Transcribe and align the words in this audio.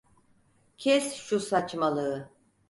Kes 0.77 1.15
şu 1.15 1.39
saçmalığı! 1.39 2.29